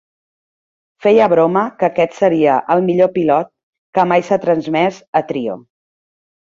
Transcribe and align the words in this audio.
Feia 1.05 1.27
broma 1.33 1.63
que 1.83 1.87
aquest 1.89 2.17
seria 2.21 2.57
el 2.77 2.83
millor 2.89 3.13
pilot 3.21 3.55
que 3.99 4.09
mai 4.15 4.27
s'ha 4.31 4.43
transmès 4.49 5.03
a 5.23 5.27
Trio. 5.33 5.63